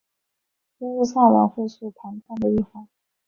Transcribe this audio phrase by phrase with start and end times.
[0.79, 2.87] 耶路撒冷会是谈判的一环。